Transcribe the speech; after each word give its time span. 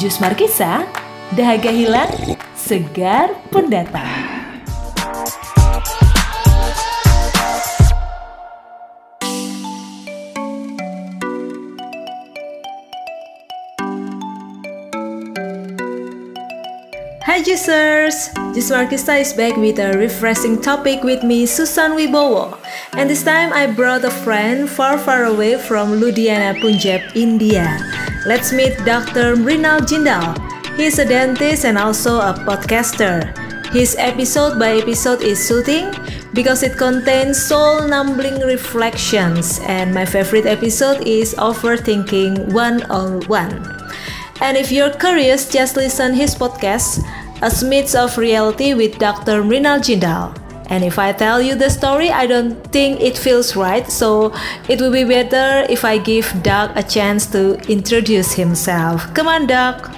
Jus 0.00 0.16
Markisa, 0.24 0.88
dahaga 1.36 1.68
hilang, 1.68 2.08
segar 2.56 3.36
pendatang. 3.52 4.08
Hi 17.28 17.44
Juicers! 17.44 18.32
Jus 18.56 18.72
Markista 18.72 19.20
is 19.20 19.36
back 19.36 19.60
with 19.60 19.76
a 19.76 19.92
refreshing 20.00 20.56
topic 20.56 21.04
with 21.04 21.20
me, 21.20 21.44
Susan 21.44 21.92
Wibowo. 21.92 22.56
And 22.96 23.12
this 23.12 23.24
time 23.24 23.52
I 23.52 23.68
brought 23.68 24.08
a 24.08 24.12
friend 24.24 24.68
far 24.68 24.96
far 24.96 25.28
away 25.28 25.60
from 25.60 26.00
Ludhiana, 26.00 26.56
Punjab, 26.60 27.12
India. 27.12 27.91
Let's 28.22 28.52
meet 28.52 28.78
Dr. 28.86 29.34
Mrinal 29.34 29.82
Jindal. 29.82 30.38
He's 30.78 30.98
a 30.98 31.04
dentist 31.04 31.64
and 31.64 31.76
also 31.76 32.22
a 32.22 32.30
podcaster. 32.46 33.26
His 33.74 33.96
episode 33.98 34.60
by 34.60 34.78
episode 34.78 35.22
is 35.22 35.42
soothing 35.42 35.90
because 36.32 36.62
it 36.62 36.78
contains 36.78 37.42
soul 37.42 37.88
numbing 37.88 38.38
reflections, 38.46 39.58
and 39.66 39.92
my 39.92 40.04
favorite 40.04 40.46
episode 40.46 41.02
is 41.02 41.34
Overthinking 41.34 42.52
101. 42.52 43.26
And 44.40 44.56
if 44.56 44.70
you're 44.70 44.94
curious, 44.94 45.50
just 45.50 45.74
listen 45.74 46.14
his 46.14 46.36
podcast, 46.36 47.02
A 47.42 47.50
Smidge 47.50 47.98
of 47.98 48.16
Reality 48.18 48.74
with 48.74 48.98
Dr. 48.98 49.42
Mrinal 49.42 49.82
Jindal. 49.82 50.41
And 50.72 50.82
if 50.84 50.98
I 50.98 51.12
tell 51.12 51.42
you 51.42 51.54
the 51.54 51.68
story, 51.68 52.08
I 52.08 52.26
don't 52.26 52.56
think 52.72 53.02
it 53.02 53.18
feels 53.18 53.54
right, 53.54 53.86
so 53.86 54.32
it 54.70 54.80
will 54.80 54.90
be 54.90 55.04
better 55.04 55.66
if 55.68 55.84
I 55.84 55.98
give 55.98 56.32
Doc 56.42 56.72
a 56.76 56.82
chance 56.82 57.26
to 57.32 57.60
introduce 57.70 58.32
himself. 58.32 59.12
Come 59.12 59.28
on, 59.28 59.46
Doc. 59.46 59.90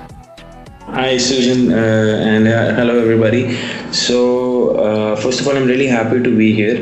Hi, 0.88 1.16
Susan, 1.16 1.72
uh, 1.72 1.76
and 1.76 2.48
uh, 2.48 2.74
hello, 2.74 2.98
everybody. 2.98 3.56
So, 3.92 4.74
uh, 4.74 5.14
first 5.14 5.40
of 5.40 5.46
all, 5.46 5.56
I'm 5.56 5.66
really 5.66 5.86
happy 5.86 6.20
to 6.20 6.36
be 6.36 6.52
here. 6.52 6.78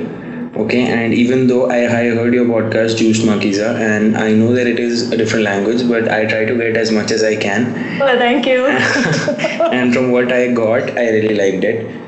Okay, 0.56 0.84
and 0.86 1.12
even 1.12 1.46
though 1.46 1.70
I, 1.70 1.80
I 1.84 2.04
heard 2.16 2.32
your 2.32 2.46
podcast, 2.46 2.96
Juice 2.96 3.20
Makiza, 3.20 3.74
and 3.78 4.16
I 4.16 4.32
know 4.32 4.54
that 4.54 4.66
it 4.66 4.78
is 4.80 5.12
a 5.12 5.18
different 5.18 5.44
language, 5.44 5.86
but 5.86 6.08
I 6.08 6.24
try 6.24 6.46
to 6.46 6.56
get 6.56 6.78
as 6.78 6.90
much 6.90 7.10
as 7.10 7.22
I 7.22 7.36
can. 7.36 7.98
Well, 7.98 8.18
thank 8.18 8.46
you. 8.46 8.66
and 9.78 9.92
from 9.92 10.12
what 10.12 10.32
I 10.32 10.50
got, 10.52 10.96
I 10.96 11.10
really 11.10 11.34
liked 11.34 11.64
it. 11.64 12.01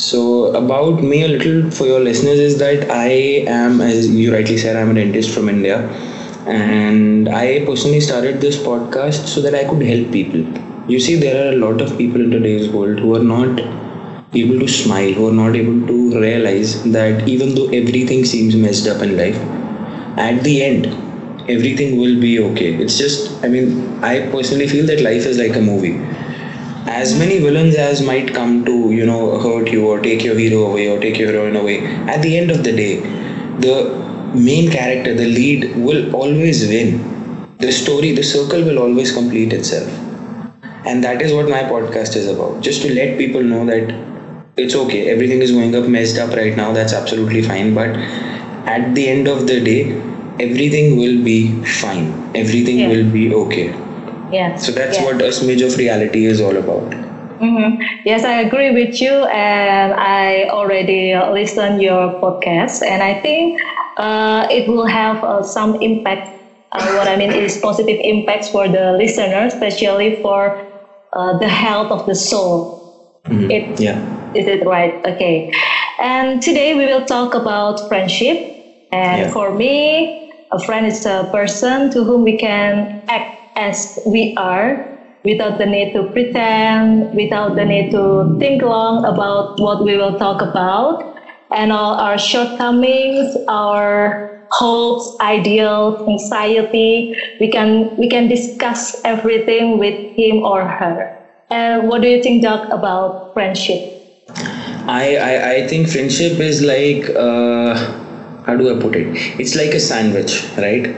So, 0.00 0.46
about 0.54 1.02
me, 1.02 1.22
a 1.24 1.28
little 1.28 1.70
for 1.70 1.86
your 1.86 2.00
listeners 2.00 2.38
is 2.40 2.58
that 2.58 2.90
I 2.90 3.08
am, 3.56 3.80
as 3.80 4.08
you 4.08 4.32
rightly 4.32 4.56
said, 4.56 4.76
I'm 4.76 4.90
a 4.90 4.94
dentist 4.94 5.30
from 5.34 5.48
India, 5.48 5.78
and 6.46 7.28
I 7.28 7.64
personally 7.66 8.00
started 8.00 8.40
this 8.40 8.56
podcast 8.56 9.26
so 9.34 9.40
that 9.42 9.54
I 9.54 9.64
could 9.64 9.82
help 9.82 10.10
people. 10.12 10.44
You 10.90 10.98
see, 11.00 11.16
there 11.16 11.36
are 11.46 11.50
a 11.52 11.56
lot 11.56 11.80
of 11.82 11.96
people 11.98 12.20
in 12.22 12.30
today's 12.30 12.68
world 12.68 12.98
who 13.00 13.14
are 13.14 13.22
not 13.32 13.60
able 14.34 14.58
to 14.60 14.68
smile, 14.68 15.12
who 15.12 15.28
are 15.28 15.38
not 15.42 15.54
able 15.56 15.86
to 15.86 16.20
realize 16.20 16.82
that 16.92 17.28
even 17.28 17.54
though 17.54 17.68
everything 17.68 18.24
seems 18.24 18.56
messed 18.56 18.88
up 18.88 19.02
in 19.02 19.16
life, 19.16 19.38
at 20.18 20.42
the 20.44 20.62
end, 20.62 20.86
everything 21.48 21.98
will 21.98 22.18
be 22.20 22.38
okay. 22.40 22.74
It's 22.74 22.96
just, 22.98 23.32
I 23.44 23.48
mean, 23.48 23.88
I 24.02 24.20
personally 24.30 24.68
feel 24.68 24.86
that 24.86 25.00
life 25.02 25.26
is 25.26 25.38
like 25.38 25.56
a 25.56 25.60
movie. 25.60 25.94
As 26.90 27.16
many 27.18 27.38
villains 27.38 27.76
as 27.76 28.02
might 28.02 28.34
come 28.34 28.64
to, 28.66 28.90
you 28.92 29.06
know, 29.06 29.38
hurt 29.38 29.70
you 29.70 29.86
or 29.88 30.00
take 30.00 30.24
your 30.24 30.36
hero 30.36 30.66
away 30.66 30.88
or 30.88 30.98
take 31.00 31.18
your 31.18 31.32
heroine 31.32 31.56
away, 31.56 31.78
at 32.14 32.20
the 32.20 32.36
end 32.36 32.50
of 32.50 32.64
the 32.64 32.72
day, 32.72 32.96
the 33.60 33.74
main 34.34 34.70
character, 34.70 35.14
the 35.14 35.26
lead, 35.26 35.76
will 35.76 36.14
always 36.14 36.66
win. 36.66 37.46
The 37.58 37.72
story, 37.72 38.12
the 38.12 38.22
circle 38.24 38.62
will 38.64 38.78
always 38.78 39.12
complete 39.12 39.52
itself. 39.52 39.88
And 40.84 41.04
that 41.04 41.22
is 41.22 41.32
what 41.32 41.48
my 41.48 41.62
podcast 41.62 42.16
is 42.16 42.26
about. 42.26 42.60
Just 42.60 42.82
to 42.82 42.92
let 42.92 43.16
people 43.18 43.42
know 43.42 43.64
that 43.66 43.94
it's 44.56 44.74
okay 44.74 45.08
everything 45.10 45.40
is 45.42 45.52
going 45.52 45.74
up 45.74 45.86
messed 45.88 46.18
up 46.18 46.30
right 46.36 46.56
now 46.56 46.72
that's 46.72 46.92
absolutely 46.92 47.40
fine 47.42 47.72
but 47.72 47.90
at 48.66 48.94
the 48.94 49.08
end 49.08 49.28
of 49.28 49.46
the 49.46 49.60
day 49.60 49.92
everything 50.40 50.96
will 50.98 51.22
be 51.24 51.38
fine 51.64 52.08
everything 52.34 52.80
Yeah. 52.80 52.88
will 52.88 53.10
be 53.10 53.32
okay 53.34 53.66
Yes. 54.30 54.64
so 54.66 54.72
that's 54.72 54.96
yes. 54.98 55.04
what 55.04 55.20
a 55.22 55.28
smidge 55.28 55.64
of 55.66 55.76
reality 55.76 56.24
is 56.26 56.40
all 56.40 56.56
about 56.56 56.94
Mhm. 57.40 57.72
Yes, 58.04 58.24
I 58.24 58.34
agree 58.40 58.70
with 58.70 59.00
you, 59.00 59.24
and 59.32 59.94
I 59.96 60.44
already 60.50 61.16
listened 61.16 61.80
your 61.80 62.12
podcast, 62.22 62.82
and 62.86 63.02
I 63.02 63.14
think 63.14 63.54
uh, 63.96 64.44
it 64.50 64.66
will 64.68 64.84
have 64.84 65.22
uh, 65.24 65.42
some 65.42 65.74
impact. 65.80 66.28
Uh, 66.72 66.92
what 66.94 67.08
I 67.08 67.16
mean 67.16 67.32
is 67.32 67.56
positive 67.56 67.96
impacts 68.04 68.48
for 68.48 68.68
the 68.68 68.92
listener, 68.92 69.44
especially 69.46 70.10
for 70.20 70.54
uh, 71.12 71.32
the 71.40 71.48
health 71.48 71.90
of 71.90 72.04
the 72.06 72.14
soul. 72.14 72.68
Mhm. 73.28 73.50
It, 73.50 73.80
yeah 73.80 73.98
is 74.34 74.46
it 74.46 74.60
right? 74.64 74.94
Okay. 75.06 75.46
And 75.98 76.40
today 76.42 76.74
we 76.74 76.86
will 76.86 77.02
talk 77.02 77.34
about 77.34 77.80
friendship. 77.88 78.38
And 78.92 79.22
Yeah. 79.22 79.30
for 79.30 79.52
me, 79.52 80.10
a 80.52 80.58
friend 80.58 80.86
is 80.86 81.04
a 81.06 81.24
person 81.32 81.90
to 81.90 82.04
whom 82.04 82.22
we 82.22 82.34
can 82.34 82.86
act 83.08 83.26
as 83.60 83.98
we 84.06 84.34
are 84.36 84.78
without 85.24 85.58
the 85.58 85.66
need 85.66 85.92
to 85.94 86.04
pretend, 86.04 87.04
without 87.12 87.54
the 87.56 87.64
need 87.64 87.90
to 87.92 88.36
think 88.40 88.62
long 88.62 89.04
about 89.04 89.52
what 89.58 89.82
we 89.84 89.96
will 89.96 90.14
talk 90.16 90.40
about, 90.42 90.96
and 91.50 91.72
all 91.72 91.94
our 91.94 92.18
shortcomings, 92.18 93.36
our 93.48 94.16
hopes, 94.50 95.10
ideals, 95.20 95.94
anxiety. 96.08 97.08
We 97.40 97.48
can 97.48 97.90
we 97.96 98.08
can 98.08 98.28
discuss 98.28 98.94
everything 99.04 99.78
with 99.78 99.96
him 100.16 100.40
or 100.42 100.66
her. 100.66 101.06
And 101.50 101.88
what 101.88 102.02
do 102.02 102.08
you 102.08 102.18
think, 102.22 102.42
Doc, 102.42 102.62
about 102.70 103.14
friendship? 103.34 103.80
I, 104.86 105.16
I 105.16 105.50
i 105.52 105.62
think 105.66 105.88
friendship 105.88 106.40
is 106.40 106.62
like 106.62 107.08
uh, 107.16 107.74
how 108.46 108.56
do 108.56 108.70
i 108.70 108.74
put 108.84 108.96
it 108.96 109.06
it's 109.38 109.54
like 109.54 109.74
a 109.74 109.80
sandwich 109.80 110.44
right 110.56 110.88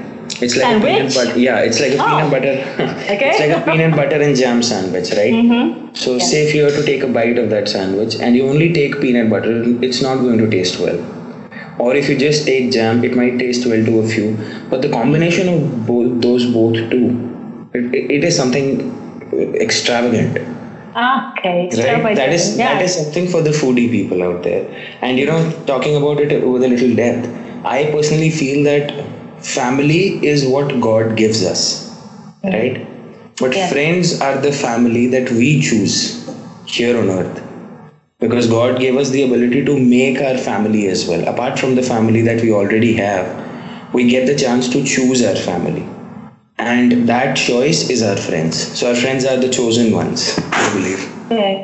it's 0.45 0.57
like 0.57 0.77
a 0.77 0.81
peanut 0.85 1.15
butter 1.15 1.39
yeah 1.39 1.59
it's 1.69 1.81
like 1.85 1.93
a 1.93 2.01
Oh. 2.03 2.07
peanut 2.11 2.31
butter 2.35 2.55
Okay. 3.15 3.31
it's 3.31 3.41
like 3.45 3.55
a 3.59 3.61
peanut 3.71 3.95
butter 4.01 4.21
and 4.27 4.37
jam 4.43 4.63
sandwich 4.71 5.11
right 5.21 5.35
Mm-hmm. 5.41 5.95
So, 5.95 6.19
say 6.19 6.47
if 6.49 6.55
you 6.55 6.63
were 6.65 6.71
to 6.71 6.85
take 6.85 7.03
a 7.03 7.09
bite 7.17 7.39
of 7.39 7.51
that 7.51 7.69
sandwich 7.69 8.15
and 8.19 8.35
you 8.37 8.47
only 8.49 8.73
take 8.73 8.99
peanut 9.01 9.29
butter, 9.31 9.57
it's 9.87 10.01
not 10.01 10.17
going 10.21 10.39
to 10.39 10.49
taste 10.49 10.79
well. 10.81 10.99
Or 11.79 11.95
if 11.95 12.09
you 12.09 12.17
just 12.19 12.47
take 12.47 12.73
jam, 12.73 13.05
it 13.05 13.15
might 13.15 13.39
taste 13.39 13.67
well 13.67 13.85
to 13.85 13.99
a 14.01 14.07
few. 14.09 14.29
But 14.71 14.81
the 14.81 14.89
combination 14.89 15.51
of 15.55 15.87
both 15.87 16.23
those 16.23 16.47
both 16.55 16.79
two, 16.95 17.05
it, 17.75 17.95
it- 17.95 18.11
it 18.19 18.25
is 18.25 18.35
something 18.37 18.67
extravagant, 19.67 20.39
Okay. 20.39 21.59
right? 21.77 22.17
That 22.17 22.33
is 22.39 22.57
yeah. 22.57 22.75
that 22.75 22.83
is 22.83 22.95
something 22.95 23.29
for 23.29 23.43
the 23.43 23.51
foodie 23.51 23.91
people 23.91 24.23
out 24.23 24.43
there. 24.43 24.65
And 25.03 25.19
you 25.19 25.27
know, 25.27 25.41
talking 25.67 25.97
about 25.97 26.21
it 26.21 26.47
with 26.49 26.63
a 26.65 26.69
little 26.69 26.95
depth, 26.95 27.29
I 27.65 27.91
personally 27.93 28.31
feel 28.31 28.65
that 28.65 28.93
family 29.43 30.25
is 30.27 30.47
what 30.47 30.81
God 30.81 31.17
gives 31.17 31.45
us, 31.45 31.91
right? 32.45 32.87
But 33.41 33.55
Yeah. 33.57 33.69
friends 33.69 34.21
are 34.21 34.37
the 34.39 34.53
family 34.53 35.07
that 35.09 35.31
we 35.31 35.61
choose 35.61 35.97
here 36.65 36.99
on 36.99 37.11
earth. 37.11 37.41
Because 38.21 38.47
God 38.47 38.79
gave 38.79 38.97
us 38.97 39.11
the 39.11 39.23
ability 39.23 39.65
to 39.65 39.77
make 39.77 40.21
our 40.23 40.39
family 40.39 40.87
as 40.89 41.07
well. 41.07 41.27
Apart 41.29 41.59
from 41.59 41.75
the 41.75 41.83
family 41.83 42.23
that 42.23 42.41
we 42.41 42.53
already 42.53 42.93
have, 42.95 43.27
we 43.93 44.05
get 44.05 44.27
the 44.27 44.35
chance 44.35 44.69
to 44.69 44.85
choose 44.85 45.23
our 45.23 45.35
family. 45.35 45.85
And 46.59 47.09
that 47.09 47.37
choice 47.37 47.91
is 47.91 48.03
our 48.03 48.17
friends. 48.17 48.57
So 48.79 48.89
our 48.89 48.95
friends 48.95 49.25
are 49.25 49.37
the 49.37 49.49
chosen 49.49 49.93
ones, 49.93 50.39
I 50.53 50.73
believe. 50.73 51.09
Okay. 51.27 51.63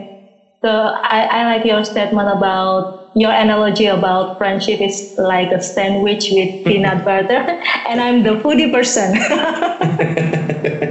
So 0.64 0.90
I, 0.94 1.22
I 1.30 1.44
like 1.44 1.64
your 1.64 1.84
statement 1.84 2.28
about 2.28 2.84
your 3.18 3.32
analogy 3.32 3.86
about 3.86 4.36
friendship 4.38 4.80
is 4.80 5.04
like 5.16 5.50
a 5.52 5.60
sandwich 5.60 6.28
with 6.30 6.50
peanut 6.64 7.04
butter, 7.04 7.44
and 7.88 8.00
I'm 8.00 8.22
the 8.22 8.36
foodie 8.36 8.70
person. 8.70 9.14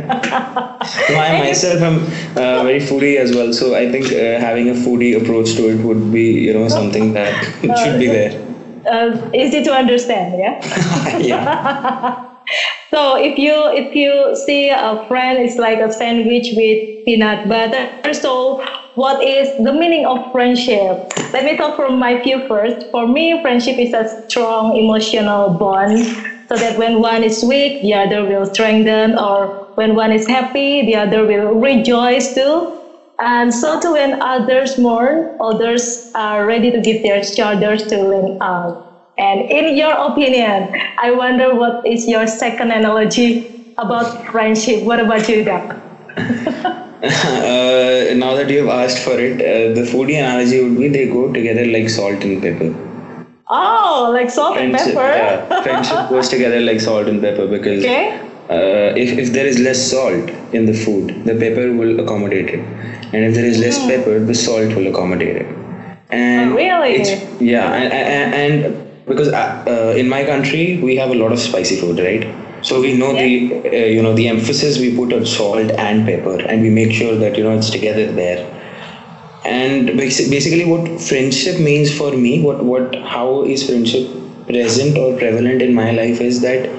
No, 1.09 1.18
I 1.18 1.33
myself 1.39 1.81
am 1.81 1.97
uh, 2.35 2.63
very 2.63 2.79
foodie 2.79 3.18
as 3.18 3.33
well. 3.33 3.51
So 3.53 3.74
I 3.75 3.89
think 3.89 4.12
uh, 4.12 4.39
having 4.39 4.69
a 4.69 4.74
foodie 4.74 5.15
approach 5.19 5.56
to 5.56 5.69
it 5.69 5.79
would 5.83 6.12
be, 6.12 6.24
you 6.47 6.53
know, 6.53 6.68
something 6.68 7.13
that 7.13 7.33
should 7.77 8.00
be 8.00 8.07
there. 8.07 8.31
uh, 8.91 9.30
easy 9.33 9.62
to 9.62 9.71
understand, 9.73 10.33
yeah. 10.38 10.53
yeah. 11.19 12.15
So 12.89 13.16
if 13.16 13.38
you 13.38 13.68
if 13.74 13.94
you 13.95 14.34
see 14.36 14.69
a 14.69 14.95
friend 15.07 15.39
is 15.39 15.57
like 15.57 15.80
a 15.80 15.89
sandwich 15.89 16.51
with 16.54 16.80
peanut 17.06 17.39
butter, 17.48 17.88
so 18.13 18.60
what 18.94 19.22
is 19.22 19.54
the 19.57 19.72
meaning 19.72 20.06
of 20.06 20.19
friendship? 20.31 20.98
Let 21.34 21.44
me 21.44 21.56
talk 21.56 21.75
from 21.75 22.00
my 22.00 22.16
view 22.16 22.39
first. 22.48 22.86
For 22.92 23.06
me, 23.06 23.39
friendship 23.42 23.78
is 23.78 23.94
a 23.94 24.06
strong 24.28 24.75
emotional 24.75 25.50
bond, 25.50 26.07
so 26.48 26.56
that 26.56 26.78
when 26.78 27.00
one 27.00 27.24
is 27.24 27.44
weak, 27.44 27.78
the 27.81 27.94
other 27.94 28.25
will 28.25 28.45
strengthen, 28.45 29.16
or 29.18 29.51
when 29.75 29.94
one 29.95 30.12
is 30.12 30.25
happy, 30.28 30.81
the 30.83 30.95
other 30.95 31.25
will 31.25 31.60
rejoice 31.60 32.30
too. 32.30 32.68
And 33.19 33.54
so 33.54 33.78
too 33.80 33.94
when 33.94 34.16
others 34.22 34.78
mourn, 34.78 35.25
others 35.40 36.00
are 36.13 36.45
ready 36.45 36.72
to 36.72 36.80
give 36.80 37.01
their 37.01 37.22
shoulders 37.24 37.83
to 37.86 38.00
lean 38.00 38.30
out. 38.40 38.78
And 39.18 39.42
in 39.50 39.75
your 39.75 39.94
opinion, 39.94 40.69
I 40.98 41.12
wonder 41.12 41.54
what 41.54 41.81
is 41.86 42.08
your 42.08 42.28
second 42.28 42.72
analogy 42.72 43.44
about 43.78 44.06
friendship? 44.31 44.81
What 44.81 45.00
about 45.00 45.28
you, 45.28 45.44
Doc? 45.44 45.75
uh, 46.18 48.14
now 48.16 48.34
that 48.36 48.50
you've 48.50 48.68
asked 48.69 49.00
for 49.00 49.19
it, 49.19 49.42
uh, 49.42 49.74
the 49.74 49.81
foodie 49.81 50.18
analogy 50.19 50.60
would 50.60 50.78
be 50.78 50.88
they 50.88 51.06
go 51.06 51.31
together 51.31 51.66
like 51.66 51.90
salt 51.90 52.24
and 52.24 52.42
pepper. 52.42 52.74
Oh, 53.50 54.10
like 54.14 54.30
salt 54.30 54.58
and 54.58 54.74
pepper. 54.74 54.92
yeah, 54.94 55.62
friendship 55.62 56.08
goes 56.10 56.28
together 56.30 56.60
like 56.60 56.80
salt 56.81 57.08
and 57.08 57.22
pepper 57.22 57.48
because 57.48 57.84
Okay. 57.84 58.10
uh, 58.50 58.94
if, 58.96 59.18
if 59.18 59.31
there 59.34 59.46
is 59.46 59.60
less 59.60 59.80
salt 59.80 60.30
in 60.54 60.66
the 60.66 60.74
food, 60.74 61.14
the 61.25 61.34
pepper 61.36 61.72
will 61.72 62.00
accommodate 62.00 62.50
it, 62.50 62.60
and 63.14 63.25
if 63.25 63.34
there 63.34 63.46
is 63.46 63.58
less 63.60 63.80
pepper, 63.88 64.19
the 64.19 64.36
salt 64.36 64.75
will 64.75 64.88
accommodate 64.88 65.38
it. 65.38 65.48
And 66.10 66.52
Oh, 66.52 66.56
really? 66.56 66.94
It's, 66.96 67.42
yeah, 67.42 67.72
and, 67.74 67.94
and, 67.94 68.66
and 68.66 68.87
because 69.07 69.30
uh, 69.30 69.63
uh, 69.68 69.94
in 69.98 70.09
my 70.09 70.24
country 70.25 70.77
we 70.77 70.95
have 70.95 71.09
a 71.12 71.15
lot 71.15 71.31
of 71.31 71.39
spicy 71.39 71.77
food, 71.80 72.00
right? 72.00 72.27
So 72.65 72.81
we 72.81 72.94
know 72.98 73.13
the 73.13 73.54
uh, 73.65 73.86
you 73.95 74.01
know 74.01 74.13
the 74.13 74.27
emphasis 74.27 74.80
we 74.80 74.95
put 74.95 75.13
on 75.13 75.25
salt 75.25 75.71
and 75.71 76.06
pepper, 76.06 76.38
and 76.48 76.62
we 76.62 76.69
make 76.69 76.92
sure 76.92 77.15
that 77.15 77.38
you 77.38 77.44
know 77.44 77.51
it's 77.57 77.69
together 77.69 78.12
there. 78.12 78.39
And 79.45 79.88
basically, 79.98 80.65
what 80.65 81.00
friendship 81.01 81.59
means 81.59 81.95
for 81.98 82.12
me, 82.12 82.42
what 82.42 82.63
what 82.63 82.95
how 82.95 83.44
is 83.44 83.65
friendship 83.69 84.07
present 84.48 84.98
or 84.98 85.13
prevalent 85.18 85.62
in 85.62 85.74
my 85.74 85.92
life 85.92 86.21
is 86.21 86.42
that 86.42 86.69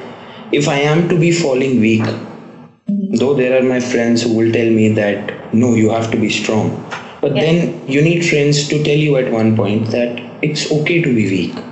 if 0.53 0.69
I 0.69 0.79
am 0.81 1.09
to 1.09 1.19
be 1.19 1.31
falling 1.31 1.81
weak, 1.81 2.05
though 3.21 3.35
there 3.35 3.59
are 3.59 3.63
my 3.63 3.81
friends 3.81 4.23
who 4.23 4.33
will 4.35 4.53
tell 4.53 4.71
me 4.71 4.89
that 4.89 5.55
no, 5.55 5.75
you 5.75 5.91
have 5.91 6.11
to 6.11 6.17
be 6.19 6.31
strong, 6.31 6.71
but 7.21 7.35
Yeah. 7.37 7.43
then 7.43 7.89
you 7.97 8.03
need 8.03 8.25
friends 8.31 8.67
to 8.69 8.83
tell 8.89 9.03
you 9.09 9.17
at 9.23 9.31
one 9.33 9.55
point 9.57 9.91
that 9.97 10.21
it's 10.43 10.71
okay 10.79 11.01
to 11.09 11.15
be 11.21 11.27
weak 11.37 11.65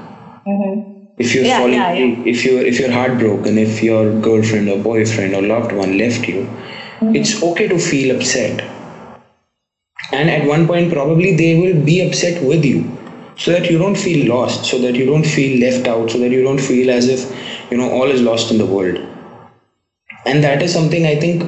if 1.18 1.34
you're 1.34 1.44
Yeah, 1.44 1.58
falling 1.58 1.74
yeah, 1.74 1.92
yeah. 1.92 2.22
if 2.32 2.44
you're 2.44 2.62
if 2.72 2.78
you're 2.80 2.92
heartbroken 2.92 3.58
if 3.58 3.82
your 3.82 4.02
girlfriend 4.28 4.68
or 4.68 4.78
boyfriend 4.78 5.34
or 5.34 5.42
loved 5.42 5.72
one 5.72 5.96
left 5.98 6.28
you 6.28 6.42
Mm-hmm. 7.00 7.14
it's 7.16 7.42
okay 7.42 7.66
to 7.68 7.78
feel 7.78 8.14
upset 8.16 8.62
and 10.12 10.28
at 10.30 10.46
one 10.46 10.66
point 10.66 10.92
probably 10.92 11.34
they 11.36 11.54
will 11.54 11.74
be 11.84 12.00
upset 12.06 12.42
with 12.42 12.64
you 12.64 12.80
so 13.36 13.52
that 13.52 13.70
you 13.70 13.78
don't 13.78 13.96
feel 13.96 14.26
lost 14.28 14.64
so 14.64 14.78
that 14.78 14.94
you 14.96 15.04
don't 15.06 15.24
feel 15.36 15.58
left 15.60 15.86
out 15.88 16.10
so 16.10 16.18
that 16.18 16.30
you 16.32 16.42
don't 16.42 16.60
feel 16.70 16.90
as 16.90 17.08
if 17.08 17.24
you 17.70 17.76
know 17.78 17.90
all 17.90 18.10
is 18.10 18.20
lost 18.22 18.50
in 18.50 18.58
the 18.58 18.66
world 18.66 18.98
and 20.30 20.42
that 20.44 20.62
is 20.66 20.72
something 20.76 21.04
i 21.10 21.14
think 21.24 21.44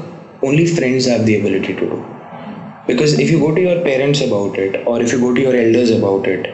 only 0.49 0.65
friends 0.77 1.07
have 1.13 1.25
the 1.29 1.35
ability 1.41 1.75
to 1.81 1.87
do 1.93 1.99
because 2.89 3.15
if 3.25 3.31
you 3.33 3.39
go 3.45 3.51
to 3.59 3.63
your 3.67 3.77
parents 3.89 4.21
about 4.27 4.59
it 4.65 4.77
or 4.87 5.01
if 5.07 5.13
you 5.13 5.21
go 5.25 5.33
to 5.39 5.43
your 5.47 5.55
elders 5.65 5.91
about 5.99 6.27
it 6.35 6.49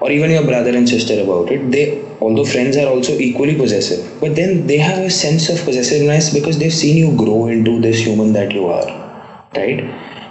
or 0.00 0.10
even 0.10 0.30
your 0.30 0.44
brother 0.44 0.76
and 0.76 0.88
sister 0.88 1.20
about 1.22 1.50
it 1.50 1.70
they 1.70 1.84
although 2.20 2.44
friends 2.44 2.76
are 2.76 2.88
also 2.88 3.12
equally 3.28 3.56
possessive 3.56 4.02
but 4.20 4.34
then 4.36 4.66
they 4.66 4.78
have 4.78 4.98
a 4.98 5.10
sense 5.10 5.48
of 5.48 5.64
possessiveness 5.64 6.32
because 6.32 6.58
they've 6.58 6.80
seen 6.82 6.96
you 6.96 7.16
grow 7.24 7.46
into 7.46 7.80
this 7.80 7.98
human 8.06 8.32
that 8.32 8.52
you 8.52 8.66
are 8.66 9.04
right? 9.56 9.84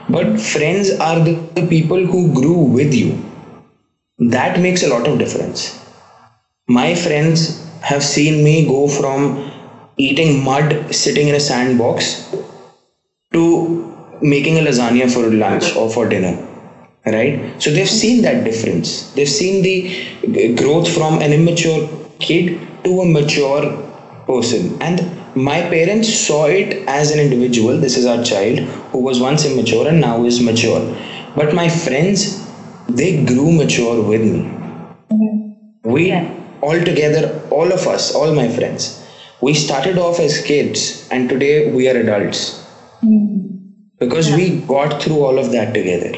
But 0.10 0.40
friends 0.40 0.92
are 0.92 1.20
the, 1.20 1.34
the 1.56 1.68
people 1.68 2.06
who 2.06 2.34
grew 2.34 2.60
with 2.60 2.94
you. 2.94 3.18
That 4.20 4.60
makes 4.60 4.84
a 4.84 4.90
lot 4.90 5.08
of 5.08 5.20
difference. 5.20 5.80
My 6.68 6.96
friends 6.96 7.66
have 7.82 8.04
seen 8.04 8.44
me 8.44 8.66
go 8.68 8.88
from 8.88 9.52
eating 9.98 10.44
mud 10.44 10.94
sitting 10.94 11.28
in 11.28 11.36
a 11.36 11.40
sandbox 11.40 12.30
to 13.34 13.90
making 14.22 14.58
a 14.58 14.62
lasagna 14.62 15.12
for 15.12 15.30
lunch 15.32 15.76
or 15.76 15.90
for 15.90 16.08
dinner 16.08 16.38
right? 17.06 17.62
So 17.62 17.72
they've 17.72 17.90
seen 17.90 18.22
that 18.24 18.44
difference. 18.44 19.12
They've 19.14 19.30
seen 19.30 19.62
the 19.62 20.54
growth 20.56 20.88
from 20.94 21.22
an 21.22 21.34
immature 21.34 21.90
kid 22.20 22.60
to 22.84 23.02
a 23.02 23.06
mature 23.06 23.64
person. 24.28 24.82
And 24.82 25.02
my 25.36 25.62
parents 25.62 26.14
saw 26.14 26.46
it 26.46 26.88
as 26.88 27.12
an 27.12 27.20
individual. 27.20 27.78
This 27.78 27.98
is 27.98 28.06
our 28.06 28.24
child 28.24 28.60
who 28.92 29.00
was 29.00 29.20
once 29.20 29.46
immature 29.46 29.88
and 29.88 30.00
now 30.00 30.24
is 30.26 30.40
mature. 30.42 30.82
But 31.36 31.54
my 31.54 31.70
friends 31.70 32.42
they 32.88 33.24
grew 33.26 33.52
mature 33.52 34.02
with 34.04 34.22
me. 34.22 34.42
Mm-hmm. 35.12 35.92
We 35.92 36.10
Yeah. 36.10 36.30
all 36.62 36.80
together 36.90 37.22
all 37.52 37.72
of 37.78 37.88
us 37.94 38.04
all 38.20 38.34
my 38.36 38.48
friends 38.58 38.84
we 39.42 39.54
started 39.54 39.98
off 40.04 40.20
as 40.26 40.36
kids 40.50 40.84
and 41.12 41.30
today 41.30 41.72
we 41.72 41.90
are 41.90 41.98
adults. 41.98 42.42
Mm-hmm. 43.04 43.40
Because 44.00 44.30
we 44.32 44.46
got 44.74 45.02
through 45.02 45.20
all 45.24 45.40
of 45.40 45.52
that 45.52 45.74
together 45.74 46.14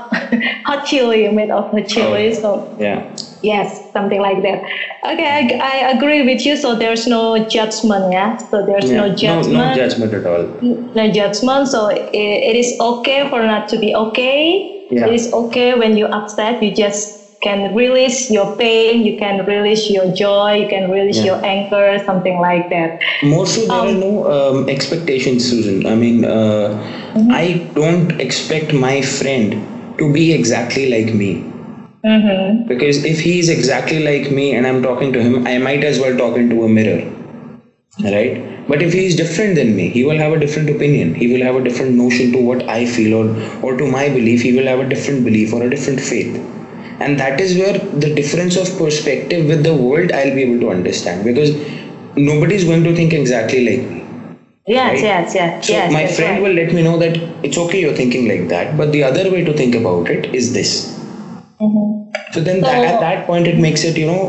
hot 0.65 0.83
chili 0.83 1.27
made 1.29 1.51
of 1.51 1.65
hot 1.71 1.85
chili. 1.85 2.33
So 2.33 2.61
Yeah. 2.77 3.01
yes, 3.41 3.81
something 3.93 4.19
like 4.21 4.41
that. 4.41 4.59
Okay, 5.11 5.25
I, 5.59 5.83
I 5.85 5.89
agree 5.91 6.23
with 6.23 6.45
you. 6.45 6.55
So 6.57 6.75
there's 6.75 7.07
no 7.07 7.39
judgment, 7.39 8.05
yeah. 8.11 8.35
So 8.49 8.63
there's 8.63 8.89
yeah. 8.89 8.97
no 8.97 9.09
judgment. 9.09 9.53
No, 9.57 9.67
no 9.67 9.73
judgment 9.73 10.13
at 10.13 10.25
all. 10.25 10.47
no 10.95 11.07
judgment 11.09 11.67
so 11.67 11.87
it, 11.87 12.01
it 12.13 12.55
is 12.55 12.73
okay 12.79 13.25
for 13.27 13.41
not 13.45 13.67
to 13.67 13.77
be 13.77 13.93
okay 13.95 14.61
Yeah. 14.89 15.05
it 15.07 15.13
is 15.13 15.27
okay 15.33 15.75
when 15.75 15.95
you're 15.97 16.13
upset 16.13 16.57
you 16.61 16.71
just 16.71 17.11
can 17.41 17.73
release 17.73 18.29
your 18.29 18.47
pain 18.57 19.03
you 19.05 19.13
can 19.13 19.41
release 19.45 19.89
your 19.89 20.05
joy 20.11 20.53
you 20.53 20.67
can 20.67 20.89
release 20.89 21.17
Yeah. 21.17 21.25
your 21.31 21.39
anger 21.43 21.97
something 22.05 22.37
like 22.37 22.67
that 22.69 22.91
More 23.23 23.45
so, 23.45 23.65
there 23.67 23.85
are 23.89 23.93
no 23.93 24.25
um, 24.31 24.69
expectations, 24.69 25.47
Susan. 25.49 25.85
I 25.85 25.95
mean, 25.95 26.25
uh, 26.25 26.69
I 27.29 27.61
don't 27.75 28.11
expect 28.19 28.73
my 28.73 29.01
friend 29.01 29.55
to 29.97 30.11
be 30.11 30.31
exactly 30.33 30.85
like 30.89 31.13
me. 31.13 31.41
mm-hmm. 32.05 32.67
Because 32.67 33.03
if 33.03 33.19
he 33.19 33.39
is 33.39 33.49
exactly 33.49 33.99
like 33.99 34.29
me 34.31 34.53
and 34.53 34.67
I'm 34.67 34.81
talking 34.81 35.11
to 35.13 35.21
him, 35.21 35.45
I 35.47 35.57
might 35.57 35.83
as 35.83 35.99
well 35.99 36.15
talk 36.15 36.37
into 36.37 36.63
a 36.63 36.69
mirror. 36.69 37.01
Right? 38.03 38.39
But 38.67 38.81
if 38.83 38.93
he 38.93 39.05
is 39.07 39.15
different 39.15 39.55
than 39.55 39.75
me, 39.75 39.89
he 39.89 40.03
will 40.03 40.17
have 40.19 40.31
a 40.31 40.37
different 40.37 40.69
opinion. 40.69 41.13
He 41.15 41.27
will 41.27 41.41
have 41.41 41.55
a 41.55 41.61
different 41.61 41.93
notion 41.95 42.31
to 42.33 42.39
what 42.39 42.67
I 42.69 42.85
feel 42.85 43.13
or, 43.15 43.25
or 43.63 43.75
to 43.75 43.87
my 43.87 44.09
belief. 44.09 44.41
He 44.41 44.53
will 44.53 44.67
have 44.67 44.79
a 44.79 44.85
different 44.85 45.23
belief 45.23 45.53
or 45.53 45.63
a 45.63 45.69
different 45.69 45.99
faith. 45.99 46.39
And 46.99 47.19
that 47.19 47.39
is 47.39 47.57
where 47.57 47.73
the 47.77 48.13
difference 48.13 48.55
of 48.57 48.77
perspective 48.77 49.45
with 49.47 49.63
the 49.63 49.73
world 49.75 50.11
I'll 50.11 50.33
be 50.35 50.43
able 50.43 50.59
to 50.61 50.69
understand 50.71 51.23
because 51.25 51.51
nobody 52.15 52.55
is 52.55 52.63
going 52.63 52.83
to 52.83 52.95
think 52.95 53.13
exactly 53.13 53.61
like 53.69 53.87
me. 53.89 54.03
yes 54.65 54.93
Right. 54.93 55.03
yes 55.07 55.35
yes 55.35 55.67
So 55.67 55.73
yes 55.73 55.91
my 55.93 56.03
that's 56.03 56.15
friend 56.17 56.33
right. 56.35 56.43
will 56.45 56.55
let 56.61 56.73
me 56.77 56.81
know 56.87 56.97
that 57.03 57.17
it's 57.49 57.57
okay 57.65 57.81
you're 57.81 57.95
thinking 57.99 58.27
like 58.31 58.47
that, 58.49 58.75
but 58.77 58.91
the 58.91 59.03
other 59.03 59.25
way 59.31 59.43
to 59.49 59.53
think 59.61 59.75
about 59.81 60.09
it 60.15 60.25
is 60.39 60.53
this. 60.57 60.71
Mhm. 61.61 61.85
So 62.33 62.41
then 62.47 62.61
So- 62.61 62.67
that, 62.71 62.85
at 62.93 62.99
that 63.05 63.27
point 63.27 63.47
it 63.47 63.57
makes 63.67 63.83
it, 63.83 63.97
you 63.97 64.07
know, 64.07 64.21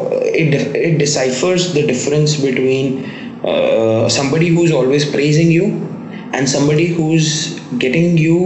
it, 0.42 0.54
it 0.88 0.98
deciphers 0.98 1.72
the 1.74 1.84
difference 1.92 2.36
between 2.36 3.04
uh, 3.44 4.08
somebody 4.08 4.48
who's 4.48 4.72
always 4.72 5.04
praising 5.16 5.50
you 5.50 5.66
and 6.32 6.48
somebody 6.48 6.86
who's 6.86 7.58
getting 7.78 8.16
you 8.18 8.38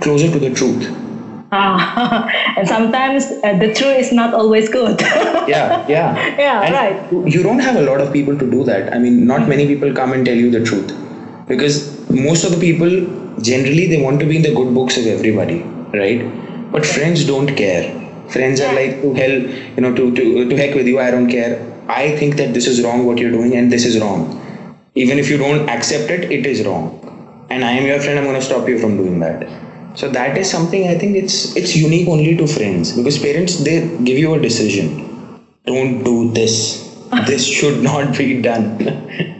closer 0.00 0.30
to 0.30 0.38
the 0.38 0.50
truth. 0.50 0.88
Ah, 1.52 2.28
and 2.56 2.68
sometimes 2.68 3.32
uh, 3.42 3.52
the 3.58 3.72
truth 3.74 3.96
is 3.98 4.12
not 4.12 4.32
always 4.34 4.68
good 4.68 5.00
Yeah, 5.48 5.84
yeah. 5.88 6.34
Yeah, 6.38 6.60
And 6.62 6.74
right. 6.74 6.96
You 7.34 7.42
don't 7.42 7.58
have 7.58 7.76
a 7.76 7.80
lot 7.80 8.00
of 8.00 8.12
people 8.12 8.36
to 8.38 8.50
do 8.50 8.64
that. 8.64 8.92
I 8.94 8.98
mean, 8.98 9.26
not 9.26 9.48
many 9.48 9.66
people 9.66 9.92
come 9.92 10.12
and 10.12 10.24
tell 10.24 10.36
you 10.36 10.50
the 10.50 10.60
truth 10.60 10.92
because 11.48 12.08
most 12.10 12.44
of 12.44 12.52
the 12.52 12.58
people 12.58 12.92
generally 13.40 13.86
they 13.86 14.00
want 14.00 14.20
to 14.20 14.26
be 14.26 14.36
in 14.36 14.42
the 14.42 14.54
good 14.54 14.72
books 14.74 14.96
of 14.96 15.06
everybody, 15.06 15.58
right? 15.92 16.22
But 16.70 16.86
friends 16.86 17.24
don't 17.24 17.56
care. 17.56 17.82
Friends 18.28 18.60
are 18.60 18.72
like 18.72 19.00
to 19.00 19.12
hell, 19.14 19.36
you 19.76 19.80
know, 19.82 19.92
to, 19.92 20.14
to 20.14 20.48
to 20.48 20.56
heck 20.56 20.74
with 20.74 20.86
you. 20.86 21.00
I 21.00 21.10
don't 21.10 21.28
care. 21.28 21.58
I 21.88 22.12
think 22.16 22.36
that 22.36 22.54
this 22.54 22.68
is 22.68 22.82
wrong 22.84 23.04
what 23.06 23.18
you're 23.18 23.32
doing 23.32 23.56
and 23.56 23.72
this 23.72 23.84
is 23.84 23.98
wrong. 24.00 24.22
Even 24.94 25.18
if 25.18 25.28
you 25.30 25.36
don't 25.38 25.68
accept 25.68 26.10
it, 26.10 26.30
it 26.30 26.46
is 26.46 26.64
wrong. 26.64 26.92
And 27.50 27.64
I 27.64 27.72
am 27.72 27.86
your 27.86 28.00
friend. 28.00 28.18
I'm 28.18 28.24
going 28.24 28.36
to 28.36 28.46
stop 28.50 28.68
you 28.68 28.78
from 28.78 28.96
doing 28.96 29.18
that. 29.20 29.48
So 30.00 30.08
that 30.08 30.38
is 30.38 30.50
something 30.50 30.88
I 30.88 30.94
think 31.00 31.16
it's 31.16 31.54
it's 31.60 31.76
unique 31.76 32.08
only 32.08 32.34
to 32.36 32.46
friends 32.46 32.92
because 32.98 33.18
parents 33.18 33.56
they 33.66 33.74
give 34.08 34.18
you 34.24 34.34
a 34.34 34.40
decision. 34.48 34.86
Don't 35.66 36.02
do 36.10 36.16
this. 36.38 36.54
This 37.30 37.44
should 37.56 37.82
not 37.90 38.16
be 38.18 38.28
done. 38.48 38.66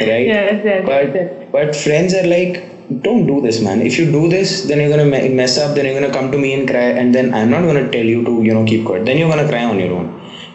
Right? 0.00 0.26
Yes, 0.30 0.60
yes, 0.64 0.84
but 0.86 1.14
yes. 1.14 1.30
but 1.54 1.74
friends 1.76 2.14
are 2.18 2.26
like 2.32 2.58
don't 3.06 3.26
do 3.30 3.40
this 3.46 3.60
man. 3.60 3.82
If 3.82 3.98
you 3.98 4.04
do 4.12 4.28
this 4.34 4.52
then 4.68 4.80
you're 4.80 4.92
gonna 4.94 5.08
me- 5.14 5.28
mess 5.40 5.58
up 5.64 5.74
then 5.74 5.86
you're 5.86 5.98
gonna 6.00 6.12
come 6.18 6.30
to 6.36 6.38
me 6.44 6.52
and 6.58 6.68
cry 6.72 6.86
and 7.00 7.14
then 7.18 7.34
i'm 7.38 7.50
not 7.54 7.66
gonna 7.70 7.88
tell 7.96 8.12
you 8.14 8.22
to 8.28 8.34
you 8.48 8.54
know 8.58 8.64
keep 8.72 8.86
quiet. 8.90 9.04
Then 9.10 9.18
you're 9.18 9.32
gonna 9.34 9.48
cry 9.48 9.64
on 9.64 9.80
your 9.84 9.92
own. 9.98 10.06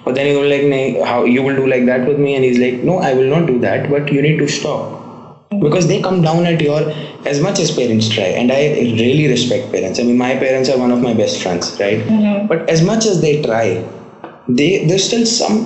But 0.05 0.15
then 0.15 0.31
you're 0.31 0.47
like 0.53 1.05
how 1.11 1.19
you 1.25 1.43
will 1.43 1.57
do 1.61 1.67
like 1.75 1.85
that 1.91 2.07
with 2.07 2.19
me? 2.27 2.35
And 2.37 2.45
he's 2.49 2.59
like 2.65 2.83
no 2.91 2.99
i 3.09 3.13
will 3.21 3.29
not 3.35 3.45
do 3.53 3.59
that 3.67 3.89
but 3.95 4.11
you 4.17 4.21
need 4.27 4.39
to 4.45 4.47
stop 4.59 5.02
because 5.59 5.87
they 5.87 5.99
come 6.01 6.21
down 6.21 6.45
at 6.45 6.61
your 6.61 6.81
as 7.25 7.39
much 7.41 7.59
as 7.59 7.71
parents 7.71 8.07
try 8.09 8.27
and 8.41 8.51
i 8.51 8.61
really 9.01 9.27
respect 9.27 9.71
parents 9.71 9.99
i 9.99 10.03
mean 10.03 10.17
my 10.17 10.35
parents 10.43 10.69
are 10.69 10.77
one 10.77 10.91
of 10.91 11.01
my 11.07 11.13
best 11.21 11.41
friends 11.43 11.71
right 11.79 11.99
Mhm. 12.07 12.47
but 12.51 12.69
as 12.75 12.81
much 12.91 13.05
as 13.05 13.21
they 13.25 13.33
try 13.47 13.65
they 14.59 14.69
there's 14.87 15.05
still 15.09 15.25
some 15.25 15.57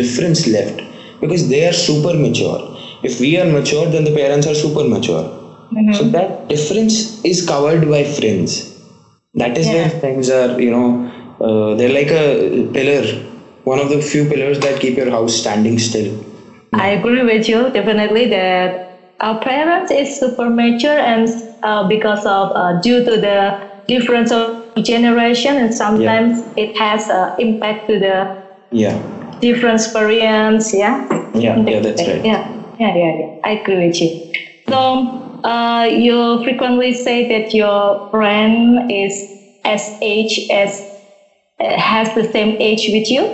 difference 0.00 0.46
left 0.56 0.82
because 1.20 1.48
they 1.48 1.66
are 1.66 1.72
super 1.72 2.12
mature. 2.14 2.60
If 3.02 3.20
we 3.20 3.38
are 3.38 3.46
mature, 3.46 3.86
then 3.86 4.04
the 4.04 4.12
parents 4.12 4.46
are 4.46 4.54
super 4.54 4.84
mature. 4.84 5.24
So 5.92 6.04
that 6.16 6.48
difference 6.48 6.96
is 7.24 7.40
covered 7.46 7.88
by 7.88 8.04
friends. 8.04 8.70
That 9.34 9.56
is 9.58 9.66
where 9.66 9.84
Yeah. 9.84 9.98
friends 10.00 10.30
are, 10.30 10.60
you 10.60 10.70
know, 10.70 10.88
uh, 11.40 11.74
they're 11.74 11.94
like 12.00 12.10
a 12.10 12.64
pillar, 12.72 13.02
one 13.64 13.78
of 13.80 13.88
the 13.90 14.00
few 14.00 14.24
pillars 14.26 14.58
that 14.60 14.80
keep 14.80 14.96
your 14.96 15.10
house 15.10 15.34
standing 15.34 15.78
still. 15.78 16.10
I 16.72 16.88
agree 16.90 17.22
with 17.22 17.48
you 17.48 17.70
definitely 17.70 18.26
that 18.26 18.72
our 19.24 19.38
parents 19.40 19.90
is 19.90 20.18
super 20.18 20.50
mature 20.50 20.98
and 20.98 21.28
uh, 21.62 21.82
because 21.84 22.24
of 22.26 22.50
uh, 22.54 22.72
due 22.82 23.02
to 23.02 23.18
the 23.18 23.54
difference 23.88 24.30
of 24.32 24.50
generation 24.84 25.58
and 25.58 25.72
sometimes 25.72 26.42
it 26.56 26.70
has 26.76 27.08
uh, 27.10 27.28
impact 27.38 27.86
to 27.88 27.98
the 27.98 28.28
Yeah, 28.70 28.96
different 29.40 29.80
experience 29.80 30.72
yeah? 30.72 30.96
Yeah, 31.34 31.56
yeah, 31.66 31.80
that's 31.80 32.06
right. 32.06 32.24
yeah 32.24 32.40
yeah 32.78 32.92
yeah, 32.94 33.12
yeah. 33.20 33.30
I 33.44 33.52
agree 33.52 33.86
with 33.86 34.00
you. 34.00 34.10
So 34.68 35.06
uh, 35.44 35.86
you 35.90 36.38
frequently 36.44 36.92
say 36.92 37.24
that 37.28 37.54
your 37.54 37.98
friend 38.10 38.80
is 38.88 39.24
as 39.64 39.92
age 40.02 40.40
as 40.50 40.84
uh, 41.60 41.78
has 41.78 42.10
the 42.14 42.24
same 42.24 42.54
age 42.60 42.88
with 42.88 43.10
you? 43.10 43.28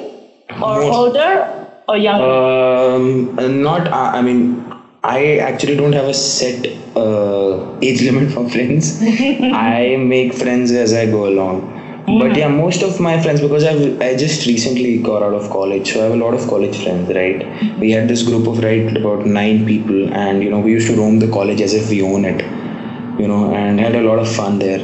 Or 0.62 0.78
Most- 0.80 0.92
older 0.98 1.46
or 1.88 1.96
younger? 1.96 2.30
Um, 2.30 3.62
not. 3.62 3.88
Uh, 3.92 4.10
I 4.12 4.20
mean, 4.22 4.62
I 5.02 5.38
actually 5.38 5.76
don't 5.76 5.92
have 5.94 6.06
a 6.06 6.14
set 6.14 6.66
uh, 6.96 7.78
age 7.80 8.02
limit 8.02 8.30
for 8.32 8.48
friends. 8.48 9.00
I 9.02 9.96
make 9.98 10.34
friends 10.34 10.70
as 10.72 10.92
I 10.92 11.06
go 11.06 11.26
along. 11.26 11.76
But 12.06 12.36
yeah, 12.36 12.48
most 12.48 12.82
of 12.82 12.98
my 13.00 13.22
friends 13.22 13.40
because 13.40 13.64
I've 13.64 14.00
I 14.02 14.16
just 14.16 14.46
recently 14.46 14.98
got 14.98 15.22
out 15.22 15.32
of 15.34 15.48
college, 15.50 15.92
so 15.92 16.00
I 16.00 16.04
have 16.04 16.12
a 16.12 16.16
lot 16.16 16.34
of 16.34 16.46
college 16.48 16.82
friends. 16.82 17.08
Right, 17.14 17.78
we 17.78 17.92
had 17.92 18.08
this 18.08 18.22
group 18.22 18.46
of 18.48 18.58
right 18.64 18.94
about 18.96 19.26
nine 19.26 19.64
people, 19.64 20.12
and 20.12 20.42
you 20.42 20.50
know 20.50 20.58
we 20.60 20.72
used 20.72 20.88
to 20.88 20.96
roam 20.96 21.18
the 21.20 21.28
college 21.28 21.60
as 21.60 21.72
if 21.72 21.88
we 21.88 22.02
own 22.02 22.24
it, 22.24 22.42
you 23.20 23.28
know, 23.28 23.54
and 23.54 23.78
had 23.78 23.94
a 23.94 24.02
lot 24.02 24.18
of 24.18 24.28
fun 24.28 24.58
there. 24.58 24.80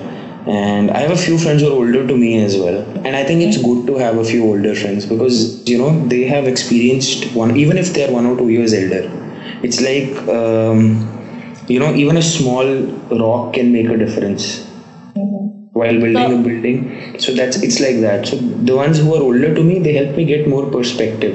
And 0.47 0.93
I 0.93 1.01
have 1.01 1.11
a 1.11 1.17
few 1.17 1.37
friends 1.37 1.63
who 1.63 1.69
are 1.69 1.73
older 1.73 2.07
to 2.07 2.17
me 2.17 2.39
as 2.45 2.57
well, 2.57 2.79
and 3.05 3.17
I 3.17 3.25
think 3.25 3.43
it's 3.43 3.61
good 3.61 3.87
to 3.89 3.99
have 3.99 4.19
a 4.19 4.25
few 4.25 4.45
older 4.45 4.75
friends 4.77 5.05
because 5.05 5.69
you 5.69 5.79
know 5.79 5.93
they 6.09 6.23
have 6.25 6.47
experienced 6.47 7.35
one, 7.35 7.57
even 7.57 7.77
if 7.77 7.93
they're 7.93 8.13
one 8.13 8.25
or 8.27 8.37
two 8.37 8.51
years 8.51 8.73
elder. 8.73 9.26
It's 9.67 9.81
like 9.81 10.11
um, 10.39 10.81
you 11.69 11.79
know 11.81 11.95
even 11.95 12.17
a 12.17 12.23
small 12.23 12.67
rock 13.25 13.55
can 13.55 13.73
make 13.73 13.89
a 13.89 13.97
difference 14.05 14.63
while 15.73 15.99
building 16.01 16.33
a 16.33 16.37
building. 16.37 17.19
So 17.19 17.33
that's 17.33 17.63
it's 17.63 17.81
like 17.81 18.01
that. 18.01 18.27
So 18.27 18.37
the 18.39 18.77
ones 18.77 18.99
who 18.99 19.15
are 19.15 19.23
older 19.23 19.55
to 19.55 19.63
me 19.63 19.79
they 19.79 19.93
help 19.93 20.17
me 20.17 20.25
get 20.25 20.47
more 20.47 20.67
perspective. 20.71 21.35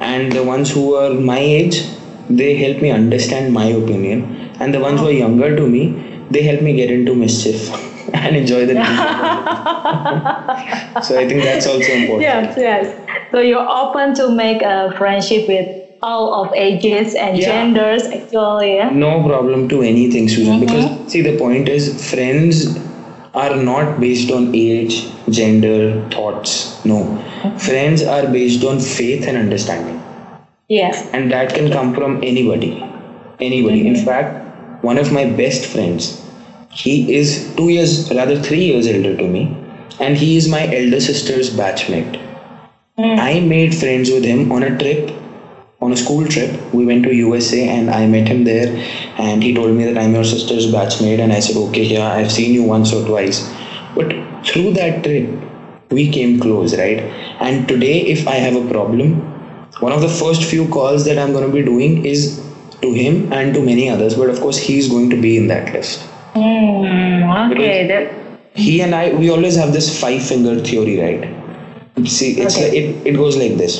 And 0.00 0.32
the 0.32 0.44
ones 0.44 0.70
who 0.70 0.94
are 0.94 1.14
my 1.14 1.38
age 1.38 1.82
they 2.30 2.54
help 2.54 2.82
me 2.82 2.90
understand 2.90 3.52
my 3.52 3.66
opinion. 3.66 4.22
And 4.60 4.74
the 4.74 4.80
ones 4.80 5.00
who 5.00 5.08
are 5.08 5.18
younger 5.26 5.54
to 5.56 5.66
me 5.66 5.94
they 6.30 6.42
help 6.42 6.62
me 6.62 6.74
get 6.74 6.90
into 6.90 7.14
mischief 7.14 7.70
and 8.14 8.36
enjoy 8.36 8.64
the 8.66 8.74
so 11.02 11.18
i 11.18 11.26
think 11.26 11.42
that's 11.42 11.66
also 11.66 11.92
important. 11.92 12.20
Yes, 12.20 12.54
yes. 12.56 12.94
So 13.32 13.40
you're 13.40 13.68
open 13.68 14.14
to 14.14 14.30
make 14.30 14.62
a 14.62 14.90
friendship 14.96 15.46
with 15.48 15.66
all 16.02 16.44
of 16.44 16.54
ages 16.54 17.14
and 17.14 17.38
Yeah. 17.38 17.46
genders, 17.46 18.04
actually. 18.06 18.74
Yeah. 18.76 18.90
no 18.90 19.22
problem 19.24 19.68
to 19.68 19.82
anything 19.82 20.28
susan 20.28 20.54
mm-hmm. 20.54 20.66
because 20.66 21.12
see 21.12 21.22
the 21.22 21.36
point 21.38 21.68
is 21.68 21.88
friends 22.10 22.78
are 23.34 23.56
not 23.56 24.00
based 24.00 24.30
on 24.30 24.54
age 24.54 25.06
gender 25.38 25.78
thoughts 26.10 26.84
no 26.84 26.98
mm-hmm. 27.04 27.56
friends 27.56 28.02
are 28.02 28.26
based 28.26 28.64
on 28.64 28.80
faith 28.80 29.26
and 29.26 29.36
understanding 29.36 29.96
Yes. 30.68 31.08
and 31.12 31.32
that 31.32 31.54
can 31.54 31.70
come 31.72 31.94
from 31.94 32.22
anybody 32.22 32.72
anybody 33.40 33.86
in 33.86 33.94
mm-hmm. 33.94 34.04
fact 34.04 34.84
one 34.84 34.98
of 34.98 35.12
my 35.12 35.24
best 35.24 35.64
friends 35.74 36.08
he 36.70 37.14
is 37.14 37.52
two 37.56 37.68
years 37.70 38.12
rather 38.14 38.36
three 38.48 38.64
years 38.64 38.86
elder 38.86 39.16
to 39.16 39.26
me 39.36 39.44
and 40.00 40.16
he 40.16 40.36
is 40.36 40.48
my 40.48 40.64
elder 40.80 41.00
sister's 41.00 41.50
batchmate 41.60 42.18
mm. 42.98 43.18
i 43.18 43.40
made 43.40 43.74
friends 43.74 44.10
with 44.10 44.24
him 44.24 44.52
on 44.52 44.62
a 44.62 44.78
trip 44.82 45.10
on 45.80 45.92
a 45.92 45.96
school 45.96 46.26
trip 46.26 46.50
we 46.74 46.84
went 46.86 47.04
to 47.04 47.12
usa 47.14 47.60
and 47.74 47.90
i 47.90 48.06
met 48.14 48.26
him 48.32 48.44
there 48.44 48.68
and 49.26 49.42
he 49.42 49.54
told 49.58 49.74
me 49.78 49.84
that 49.88 49.98
i'm 50.02 50.14
your 50.18 50.24
sister's 50.24 50.66
batchmate 50.74 51.20
and 51.24 51.32
i 51.32 51.40
said 51.40 51.56
okay 51.64 51.84
yeah 51.94 52.08
i've 52.14 52.32
seen 52.38 52.52
you 52.52 52.64
once 52.64 52.92
or 52.92 53.04
twice 53.06 53.38
but 53.94 54.12
through 54.48 54.72
that 54.80 55.02
trip 55.04 55.28
we 55.98 56.08
came 56.16 56.38
close 56.40 56.76
right 56.78 57.00
and 57.48 57.68
today 57.68 57.96
if 58.16 58.26
i 58.26 58.36
have 58.46 58.56
a 58.62 58.66
problem 58.74 59.14
one 59.86 59.92
of 59.92 60.00
the 60.00 60.12
first 60.20 60.44
few 60.52 60.66
calls 60.76 61.04
that 61.04 61.18
i'm 61.18 61.32
going 61.32 61.46
to 61.48 61.54
be 61.60 61.64
doing 61.72 62.04
is 62.04 62.26
to 62.82 62.92
him 62.92 63.32
and 63.32 63.54
to 63.54 63.62
many 63.70 63.88
others 63.88 64.14
but 64.22 64.28
of 64.34 64.40
course 64.40 64.58
he's 64.58 64.88
going 64.88 65.08
to 65.10 65.20
be 65.28 65.36
in 65.36 65.46
that 65.48 65.72
list 65.72 66.08
Mm, 66.34 67.50
okay. 67.52 67.86
That, 67.88 68.12
he 68.54 68.80
and 68.82 68.94
i 68.94 69.12
we 69.20 69.30
always 69.30 69.56
have 69.56 69.72
this 69.72 69.86
five 70.00 70.22
finger 70.22 70.52
theory 70.68 70.94
right 71.00 72.08
see 72.16 72.28
it's 72.42 72.56
Okay. 72.56 72.64
like, 72.64 72.74
it, 72.80 73.06
it 73.08 73.16
goes 73.22 73.36
like 73.36 73.54
this 73.62 73.74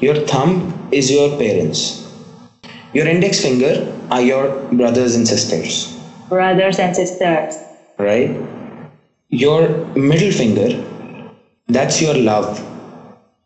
your 0.00 0.16
thumb 0.32 0.52
is 1.00 1.10
your 1.10 1.28
parents? 1.38 1.80
Your 2.92 3.06
index 3.08 3.40
finger 3.42 3.72
are 4.10 4.22
your 4.22 4.48
brothers 4.72 5.14
and 5.16 5.26
sisters. 5.26 5.92
Brothers 6.28 6.78
and 6.78 6.94
sisters. 6.96 7.58
right? 7.98 8.30
Your 9.28 9.68
middle 9.94 10.30
finger 10.32 10.68
that's 11.68 12.00
your 12.00 12.14
love. 12.14 12.62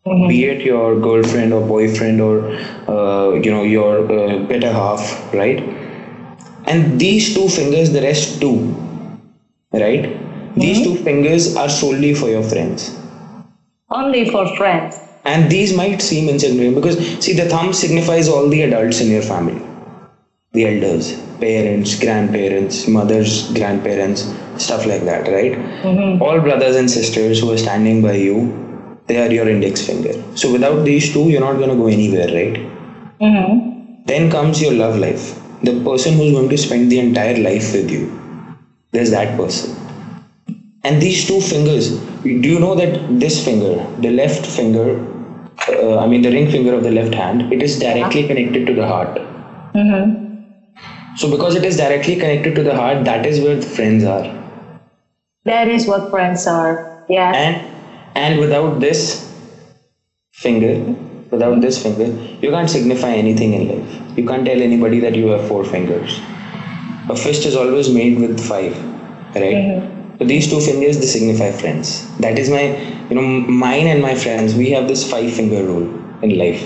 Be 0.04 0.44
it 0.44 0.62
your 0.62 0.98
girlfriend 1.00 1.52
or 1.52 1.60
boyfriend 1.66 2.20
or 2.20 2.50
uh, 2.88 3.32
you 3.34 3.50
know 3.50 3.62
your 3.62 4.10
uh, 4.10 4.38
better 4.52 4.72
half 4.72 5.32
right? 5.34 5.60
And 6.64 6.98
these 7.00 7.34
two 7.34 7.48
fingers 7.48 7.90
the 7.92 8.02
rest 8.02 8.40
two 8.40 8.74
right? 9.72 10.08
These 10.56 10.82
two 10.82 10.96
fingers 10.96 11.54
are 11.56 11.68
solely 11.68 12.14
for 12.14 12.28
your 12.28 12.42
friends. 12.42 12.96
Only 13.90 14.28
for 14.30 14.46
friends. 14.56 15.07
And 15.28 15.50
these 15.50 15.72
might 15.76 16.00
seem 16.00 16.28
insignificant 16.28 16.76
because 16.76 17.24
see 17.24 17.34
the 17.38 17.48
thumb 17.54 17.72
signifies 17.72 18.28
all 18.28 18.48
the 18.48 18.62
adults 18.62 19.00
in 19.00 19.08
your 19.14 19.22
family. 19.22 19.62
The 20.52 20.66
elders 20.68 21.08
parents 21.40 21.98
grandparents 22.04 22.78
mothers 22.88 23.32
grandparents 23.56 24.22
stuff 24.56 24.86
like 24.86 25.04
that 25.08 25.28
right? 25.34 25.58
All 26.20 26.40
brothers 26.40 26.76
and 26.76 26.90
sisters 26.90 27.40
who 27.40 27.50
are 27.52 27.58
standing 27.58 28.00
by 28.02 28.14
you 28.14 28.38
they 29.06 29.18
are 29.24 29.32
your 29.32 29.48
index 29.48 29.86
finger. 29.86 30.14
So 30.36 30.50
without 30.52 30.84
these 30.84 31.12
two 31.12 31.28
you're 31.30 31.46
not 31.48 31.58
going 31.58 31.70
to 31.70 31.76
go 31.76 31.88
anywhere 31.88 32.28
right? 32.38 32.56
Mm-hmm. 33.20 34.04
then 34.06 34.30
comes 34.30 34.62
your 34.62 34.72
love 34.72 34.96
life. 34.96 35.40
The 35.62 35.82
person 35.84 36.14
who's 36.14 36.32
going 36.32 36.48
to 36.48 36.56
spend 36.56 36.90
the 36.90 37.00
entire 37.00 37.36
life 37.36 37.72
with 37.74 37.90
you 37.90 38.04
there's 38.92 39.10
that 39.10 39.36
person. 39.36 39.76
And 40.84 41.02
these 41.02 41.26
two 41.28 41.40
fingers 41.52 41.90
do 42.22 42.48
you 42.54 42.58
know 42.58 42.74
that 42.74 43.20
this 43.20 43.44
finger 43.44 43.74
the 44.06 44.10
left 44.22 44.46
finger 44.46 44.88
uh, 45.66 45.98
i 45.98 46.06
mean 46.06 46.22
the 46.22 46.30
ring 46.30 46.50
finger 46.50 46.74
of 46.74 46.82
the 46.82 46.90
left 46.90 47.14
hand 47.14 47.52
it 47.52 47.62
is 47.62 47.78
directly 47.78 48.26
connected 48.26 48.66
to 48.66 48.74
the 48.74 48.86
heart. 48.86 49.18
Mm-hmm. 49.74 51.16
so 51.16 51.30
because 51.30 51.54
it 51.54 51.64
is 51.64 51.76
directly 51.76 52.16
connected 52.16 52.54
to 52.54 52.62
the 52.62 52.74
heart 52.74 53.04
that 53.04 53.26
is 53.26 53.40
where 53.40 53.56
the 53.56 53.66
friends 53.66 54.04
are. 54.04 54.26
That 55.44 55.68
is 55.68 55.86
what 55.86 56.10
friends 56.10 56.46
are. 56.46 57.04
Yeah. 57.08 57.32
and 57.34 57.60
and 58.14 58.38
without 58.38 58.80
this 58.80 59.02
finger 60.32 60.74
without 61.30 61.60
this 61.60 61.82
finger 61.82 62.08
you 62.42 62.50
can't 62.50 62.70
signify 62.70 63.12
anything 63.12 63.54
in 63.54 63.68
life. 63.68 64.18
You 64.18 64.26
can't 64.26 64.44
tell 64.44 64.60
anybody 64.62 65.00
that 65.00 65.14
you 65.14 65.28
have 65.28 65.46
four 65.46 65.64
fingers. 65.64 66.20
A 67.10 67.16
fist 67.16 67.46
is 67.46 67.56
always 67.56 67.88
made 67.88 68.18
with 68.18 68.40
five 68.40 68.76
right? 69.34 69.82
So 70.18 70.24
these 70.24 70.48
two 70.48 70.60
fingers 70.60 70.98
they 70.98 71.06
signify 71.06 71.50
friends. 71.50 72.06
That 72.18 72.38
is 72.38 72.50
my 72.50 72.64
you 73.08 73.14
know 73.16 73.22
mine 73.48 73.86
and 73.86 74.00
my 74.02 74.14
friends 74.14 74.54
we 74.54 74.70
have 74.70 74.88
this 74.88 75.08
five 75.08 75.30
finger 75.32 75.62
rule 75.64 75.86
in 76.22 76.36
life 76.38 76.64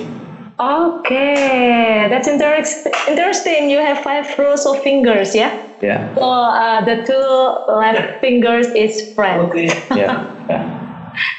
Okay, 0.61 2.07
that's 2.09 2.29
interest- 2.29 2.87
interesting. 3.09 3.69
You 3.69 3.79
have 3.79 3.99
five 3.99 4.33
rows 4.39 4.65
of 4.65 4.79
fingers, 4.79 5.35
yeah? 5.35 5.59
yeah 5.81 6.15
So 6.15 6.23
uh, 6.23 6.81
the 6.85 7.03
two 7.03 7.73
left 7.73 8.21
fingers 8.21 8.69
is 8.77 9.03
friend. 9.15 9.51
yeah 9.91 10.23
yeah 10.49 10.63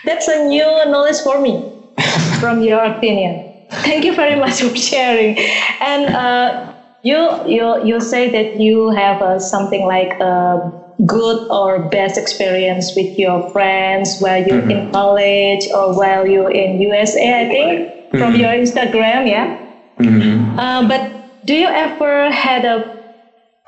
That's 0.03 0.27
a 0.27 0.37
new 0.43 0.67
knowledge 0.87 1.21
for 1.23 1.39
me 1.39 1.63
from 2.39 2.61
your 2.61 2.83
opinion. 2.83 3.45
Thank 3.87 4.03
you 4.05 4.13
very 4.13 4.35
much 4.35 4.61
for 4.61 4.75
sharing. 4.75 5.37
And 5.79 6.09
uh, 6.09 6.73
you 7.01 7.19
you 7.45 7.79
you 7.83 7.99
say 8.01 8.29
that 8.29 8.59
you 8.59 8.89
have 8.91 9.21
uh, 9.21 9.39
something 9.39 9.85
like 9.85 10.13
a 10.19 10.57
good 11.05 11.37
or 11.49 11.79
best 11.79 12.17
experience 12.17 12.93
with 12.95 13.07
your 13.17 13.41
friends 13.51 14.15
while 14.19 14.41
you're 14.45 14.67
in 14.69 14.91
college 14.91 15.67
or 15.73 15.93
while 15.93 16.25
you're 16.27 16.51
in 16.51 16.79
USA, 16.79 17.41
I 17.41 17.45
think, 17.45 17.87
from 18.17 18.35
your 18.35 18.49
Instagram, 18.51 19.27
yeah. 19.27 19.47
Mhm. 19.99 20.57
Uh, 20.57 20.83
but 20.87 21.01
do 21.45 21.55
you 21.55 21.67
ever 21.67 22.29
had 22.31 22.65
a 22.65 22.83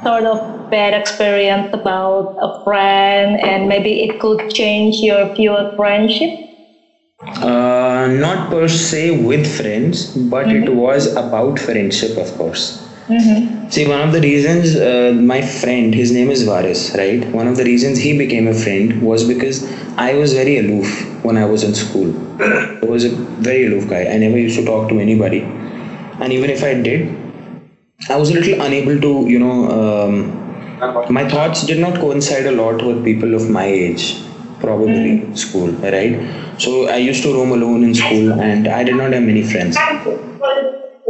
sort 0.03 0.25
of 0.25 0.39
bad 0.69 0.93
experience 0.93 1.67
about 1.73 2.33
a 2.41 2.49
friend 2.63 3.37
and 3.43 3.67
maybe 3.67 4.01
it 4.03 4.17
could 4.19 4.39
change 4.49 5.01
your 5.01 5.27
view 5.35 5.53
of 5.53 5.67
friendship? 5.75 6.31
Uh, 7.41 8.07
not 8.11 8.49
per 8.49 8.67
se 8.67 9.11
with 9.11 9.47
friends, 9.47 10.05
but 10.15 10.51
it 10.51 10.69
was 10.69 11.07
about 11.15 11.57
friendship, 11.59 12.17
of 12.17 12.33
course. 12.37 12.73
See, 13.69 13.87
one 13.87 14.01
of 14.01 14.13
the 14.13 14.21
reasons 14.21 14.75
uh, 14.75 15.13
my 15.31 15.41
friend, 15.41 15.93
his 15.93 16.11
name 16.11 16.29
is 16.31 16.43
Varis, 16.43 16.95
right? 16.97 17.23
One 17.33 17.47
of 17.47 17.57
the 17.57 17.63
reasons 17.63 17.97
he 17.99 18.17
became 18.17 18.47
a 18.47 18.53
friend 18.53 19.01
was 19.01 19.23
because 19.27 19.57
I 19.97 20.13
was 20.15 20.33
very 20.33 20.57
aloof 20.59 20.89
when 21.23 21.37
I 21.37 21.45
was 21.45 21.63
in 21.63 21.73
school. 21.75 22.09
I 22.41 22.85
was 22.85 23.03
a 23.05 23.09
very 23.49 23.65
aloof 23.67 23.87
guy. 23.89 24.05
I 24.05 24.17
never 24.17 24.37
used 24.37 24.57
to 24.59 24.65
talk 24.65 24.89
to 24.89 24.99
anybody. 24.99 25.41
And 25.41 26.31
even 26.33 26.49
if 26.49 26.63
I 26.63 26.73
did, 26.75 27.09
I 28.09 28.15
was 28.17 28.29
a 28.29 28.33
little 28.33 28.61
unable 28.61 28.99
to, 29.01 29.29
you 29.29 29.39
know, 29.39 29.57
um, 29.79 31.13
my 31.13 31.27
thoughts 31.27 31.65
did 31.65 31.79
not 31.79 31.99
coincide 31.99 32.45
a 32.45 32.51
lot 32.51 32.83
with 32.85 33.03
people 33.03 33.33
of 33.35 33.49
my 33.49 33.65
age, 33.65 34.15
probably 34.59 35.35
school, 35.35 35.69
right? 35.97 36.15
So 36.59 36.87
I 36.87 36.97
used 36.97 37.23
to 37.23 37.33
roam 37.33 37.51
alone 37.51 37.83
in 37.83 37.93
school 37.95 38.33
and 38.41 38.67
I 38.67 38.83
did 38.83 38.95
not 38.95 39.13
have 39.13 39.23
many 39.23 39.43
friends. 39.43 39.77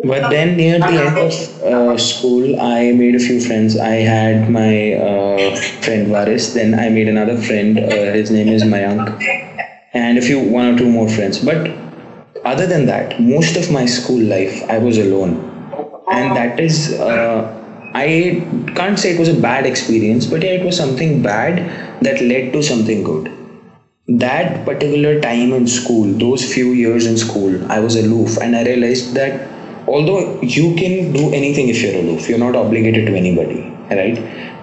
But 0.07 0.29
then 0.29 0.55
near 0.57 0.79
the 0.79 0.85
end 1.05 1.17
of 1.17 1.33
uh, 1.63 1.97
school, 1.97 2.59
I 2.61 2.91
made 2.91 3.15
a 3.15 3.19
few 3.19 3.39
friends. 3.39 3.77
I 3.77 3.95
had 4.13 4.49
my 4.49 4.93
uh, 4.93 5.55
friend 5.85 6.07
Varis. 6.07 6.53
Then 6.53 6.77
I 6.77 6.89
made 6.89 7.07
another 7.07 7.37
friend. 7.37 7.79
Uh, 7.79 8.11
his 8.13 8.29
name 8.31 8.49
is 8.49 8.63
Mayank, 8.63 9.07
and 9.93 10.17
a 10.17 10.21
few 10.21 10.39
one 10.39 10.73
or 10.73 10.77
two 10.77 10.89
more 10.89 11.09
friends. 11.09 11.39
But 11.39 11.71
other 12.43 12.67
than 12.67 12.85
that, 12.87 13.19
most 13.19 13.57
of 13.57 13.71
my 13.71 13.85
school 13.85 14.21
life, 14.21 14.61
I 14.69 14.77
was 14.77 14.97
alone, 14.97 15.35
and 16.11 16.35
that 16.35 16.59
is. 16.59 16.93
Uh, 16.93 17.61
I 17.95 18.43
can't 18.75 18.99
say 18.99 19.13
it 19.13 19.19
was 19.19 19.29
a 19.29 19.39
bad 19.39 19.65
experience, 19.65 20.25
but 20.25 20.43
yeah, 20.43 20.51
it 20.59 20.65
was 20.65 20.75
something 20.77 21.21
bad 21.21 21.59
that 22.01 22.21
led 22.21 22.51
to 22.53 22.61
something 22.61 23.03
good. 23.03 23.31
That 24.07 24.65
particular 24.65 25.19
time 25.21 25.53
in 25.53 25.67
school, 25.67 26.05
those 26.25 26.43
few 26.53 26.73
years 26.73 27.05
in 27.05 27.17
school, 27.17 27.55
I 27.71 27.79
was 27.79 27.95
aloof, 27.95 28.37
and 28.37 28.55
I 28.55 28.63
realized 28.63 29.13
that 29.15 29.54
although 29.87 30.41
you 30.41 30.75
can 30.75 31.11
do 31.13 31.33
anything 31.33 31.69
if 31.69 31.81
you're 31.81 31.95
aloof 32.01 32.27
you're 32.29 32.43
not 32.47 32.55
obligated 32.55 33.05
to 33.05 33.15
anybody 33.15 33.71
right? 33.89 34.17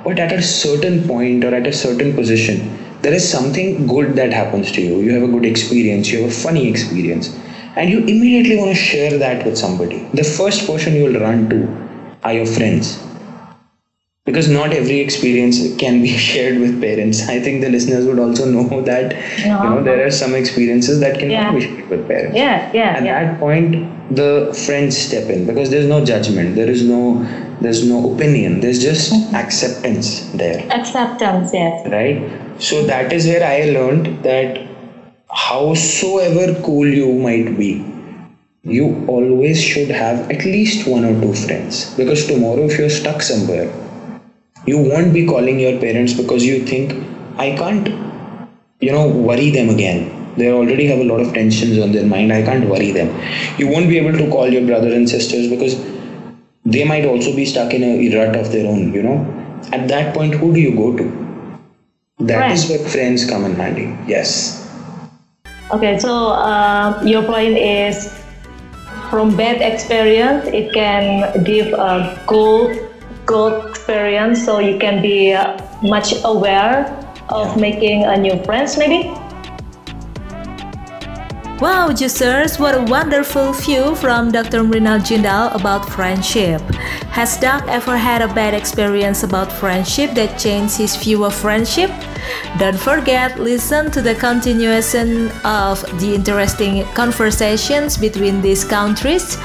But 0.04 0.18
at 0.18 0.32
a 0.32 0.42
certain 0.42 1.06
point 1.06 1.44
or 1.44 1.54
at 1.54 1.66
a 1.66 1.72
certain 1.72 2.14
position 2.14 2.78
there 3.02 3.12
is 3.12 3.28
something 3.28 3.86
good 3.86 4.14
that 4.14 4.32
happens 4.32 4.70
to 4.72 4.80
you. 4.80 5.00
You 5.00 5.12
have 5.14 5.22
a 5.22 5.32
good 5.32 5.44
experience 5.44 6.10
you 6.10 6.22
have 6.22 6.30
a 6.30 6.34
funny 6.34 6.68
experience 6.68 7.36
and 7.76 7.88
you 7.88 8.00
immediately 8.00 8.56
want 8.56 8.70
to 8.70 8.74
share 8.76 9.16
that 9.18 9.44
with 9.46 9.56
somebody. 9.56 10.08
The 10.12 10.24
first 10.24 10.66
person 10.66 10.94
you 10.94 11.04
will 11.04 11.20
run 11.20 11.48
to 11.50 12.18
are 12.24 12.34
your 12.34 12.46
friends 12.46 12.98
because 14.24 14.48
not 14.48 14.72
every 14.72 15.00
experience 15.00 15.58
can 15.76 16.00
be 16.02 16.08
shared 16.28 16.58
with 16.58 16.80
parents 16.80 17.22
i 17.28 17.38
think 17.40 17.60
the 17.62 17.68
listeners 17.68 18.06
would 18.06 18.18
also 18.18 18.44
know 18.44 18.80
that 18.90 19.14
you 19.38 19.48
know 19.48 19.82
there 19.82 20.04
are 20.06 20.10
some 20.10 20.34
experiences 20.34 21.00
that 21.00 21.18
cannot 21.18 21.32
Yeah. 21.32 21.52
be 21.52 21.60
shared 21.60 21.88
with 21.90 22.06
parents 22.08 22.36
Yeah, 22.36 22.70
yeah, 22.72 22.96
at 22.98 23.04
yeah. 23.04 23.24
that 23.24 23.38
point 23.40 23.76
the 24.20 24.28
friends 24.66 24.96
step 24.98 25.30
in 25.30 25.46
because 25.46 25.70
there's 25.70 25.86
no 25.86 26.04
judgment 26.04 26.54
there 26.54 26.70
is 26.70 26.82
no 26.84 27.02
there's 27.60 27.82
no 27.84 27.98
opinion 28.14 28.60
there's 28.60 28.78
just 28.82 29.12
Mm-hmm. 29.12 29.34
acceptance 29.36 30.10
there 30.42 30.58
Acceptance, 30.78 31.50
yes. 31.52 31.86
right 31.96 32.62
so 32.68 32.82
that 32.92 33.12
is 33.12 33.26
where 33.26 33.44
i 33.52 33.60
learned 33.78 34.06
that 34.28 34.60
howsoever 35.46 36.46
cool 36.62 36.86
you 36.86 37.10
might 37.26 37.56
be 37.58 37.70
you 38.78 39.04
always 39.08 39.60
should 39.62 39.90
have 39.90 40.30
at 40.30 40.44
least 40.44 40.86
one 40.86 41.04
or 41.04 41.14
two 41.20 41.32
friends 41.34 41.84
because 41.96 42.26
tomorrow 42.26 42.64
if 42.70 42.78
you're 42.78 42.94
stuck 43.02 43.22
somewhere 43.22 43.68
you 44.66 44.78
won't 44.78 45.12
be 45.12 45.26
calling 45.26 45.58
your 45.60 45.78
parents 45.80 46.14
because 46.14 46.44
you 46.44 46.64
think 46.64 46.92
i 47.38 47.54
can't 47.56 47.88
you 48.82 48.90
know 48.90 49.06
worry 49.08 49.50
them 49.50 49.70
again. 49.70 50.18
They 50.36 50.50
already 50.50 50.86
have 50.86 50.98
a 50.98 51.04
lot 51.04 51.20
of 51.20 51.32
tensions 51.32 51.78
on 51.78 51.92
their 51.92 52.06
mind. 52.06 52.32
I 52.32 52.42
can't 52.42 52.68
worry 52.68 52.90
them. 52.90 53.08
You 53.58 53.68
won't 53.68 53.88
be 53.88 53.98
able 53.98 54.16
to 54.18 54.28
call 54.30 54.48
your 54.48 54.66
brothers 54.66 54.94
and 54.94 55.08
sisters 55.08 55.48
because 55.48 55.76
they 56.64 56.84
might 56.84 57.04
also 57.04 57.34
be 57.36 57.44
stuck 57.44 57.74
in 57.74 57.84
a 57.84 58.16
rut 58.16 58.36
of 58.36 58.50
their 58.50 58.66
own 58.66 58.92
you 58.92 59.02
know? 59.02 59.18
At 59.72 59.88
that 59.88 60.14
point 60.14 60.34
who 60.34 60.52
do 60.52 60.60
you 60.60 60.74
go 60.74 60.96
to? 60.96 61.04
That 62.20 62.52
is 62.52 62.68
where 62.68 62.78
friends 62.78 63.28
come 63.28 63.44
in 63.44 63.54
handy. 63.54 63.96
Yes. 64.06 64.58
Okay, 65.70 65.98
so 65.98 66.28
uh, 66.28 67.02
your 67.04 67.22
point 67.22 67.56
is 67.56 68.12
from 69.10 69.36
bad 69.36 69.60
experience, 69.60 70.46
it 70.46 70.72
can 70.72 71.44
give 71.44 71.72
a 71.72 72.18
good, 72.26 72.91
good 73.26 73.68
experience, 73.70 74.44
so 74.44 74.58
you 74.58 74.78
can 74.78 75.02
be 75.02 75.32
uh, 75.32 75.60
much 75.82 76.14
aware 76.24 76.86
of 77.28 77.56
making 77.56 78.04
a 78.04 78.16
new 78.16 78.42
friends, 78.44 78.76
maybe. 78.76 79.08
Wow, 81.62 81.90
Juicers, 81.90 82.58
what 82.58 82.74
a 82.74 82.82
wonderful 82.90 83.52
view 83.52 83.94
from 83.94 84.32
Dr. 84.32 84.64
Mrinal 84.64 84.98
Jindal 84.98 85.54
about 85.54 85.88
friendship. 85.88 86.60
Has 87.14 87.36
Doc 87.36 87.62
ever 87.68 87.96
had 87.96 88.20
a 88.20 88.26
bad 88.26 88.52
experience 88.52 89.22
about 89.22 89.52
friendship 89.52 90.10
that 90.14 90.40
changed 90.40 90.78
his 90.78 90.96
view 90.96 91.24
of 91.24 91.32
friendship? 91.32 91.90
Don't 92.58 92.76
forget, 92.76 93.38
listen 93.38 93.92
to 93.92 94.02
the 94.02 94.16
continuation 94.16 95.28
of 95.44 95.82
the 96.00 96.16
interesting 96.16 96.84
conversations 96.94 97.96
between 97.96 98.42
these 98.42 98.64
countries, 98.64 99.38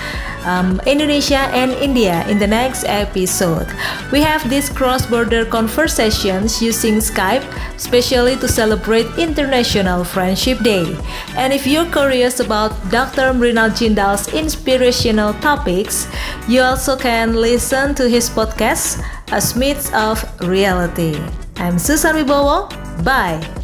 um, 0.45 0.82
Indonesia 0.86 1.50
and 1.56 1.71
India, 1.73 2.28
in 2.28 2.39
the 2.39 2.47
next 2.47 2.84
episode. 2.86 3.67
We 4.12 4.21
have 4.21 4.50
these 4.50 4.69
cross 4.69 5.06
border 5.06 5.45
conversations 5.45 6.62
using 6.62 6.95
Skype, 6.95 7.45
especially 7.76 8.36
to 8.38 8.47
celebrate 8.47 9.08
International 9.17 10.04
Friendship 10.04 10.60
Day. 10.60 10.95
And 11.36 11.54
if 11.54 11.65
you're 11.65 11.89
curious 11.91 12.39
about 12.39 12.71
Dr. 12.91 13.34
Mrinal 13.34 13.71
Jindal's 13.71 14.34
inspirational 14.34 15.34
topics, 15.41 16.08
you 16.47 16.62
also 16.62 16.95
can 16.95 17.36
listen 17.36 17.95
to 17.95 18.08
his 18.08 18.30
podcast, 18.30 19.00
A 19.32 19.41
Smidge 19.41 19.91
of 19.93 20.23
Reality. 20.47 21.19
I'm 21.58 21.80
Susan 21.80 22.15
Wibowo. 22.15 22.69
Bye. 23.04 23.57